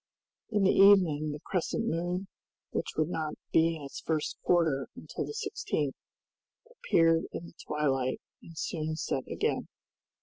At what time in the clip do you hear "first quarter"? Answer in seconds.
3.99-4.87